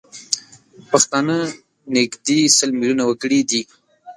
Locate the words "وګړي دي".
3.05-3.61